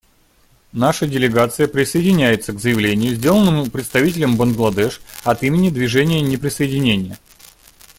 Наша 0.71 1.05
делегация 1.05 1.67
присоединяется 1.67 2.53
к 2.53 2.59
заявлению, 2.59 3.13
сделанному 3.13 3.69
представителем 3.69 4.35
Бангладеш 4.35 4.99
от 5.23 5.43
имени 5.43 5.69
Движения 5.69 6.21
неприсоединения. 6.21 7.19